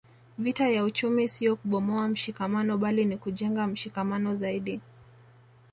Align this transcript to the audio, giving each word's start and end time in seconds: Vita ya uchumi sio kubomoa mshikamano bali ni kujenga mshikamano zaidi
Vita 0.37 0.67
ya 0.67 0.83
uchumi 0.83 1.29
sio 1.29 1.55
kubomoa 1.55 2.07
mshikamano 2.07 2.77
bali 2.77 3.05
ni 3.05 3.17
kujenga 3.17 3.67
mshikamano 3.67 4.35
zaidi 4.35 4.81